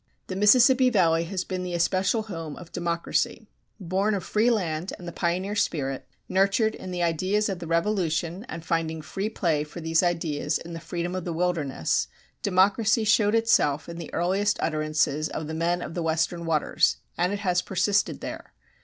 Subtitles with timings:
[0.25, 3.45] The Mississippi Valley has been the especial home of democracy.
[3.79, 8.43] Born of free land and the pioneer spirit, nurtured in the ideas of the Revolution
[8.49, 12.07] and finding free play for these ideas in the freedom of the wilderness,
[12.41, 17.31] democracy showed itself in the earliest utterances of the men of the Western Waters and
[17.31, 18.53] it has persisted there.